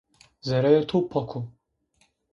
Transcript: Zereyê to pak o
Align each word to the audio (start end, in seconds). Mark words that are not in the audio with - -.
Zereyê 0.47 0.81
to 0.89 0.97
pak 1.11 1.29
o 1.39 1.39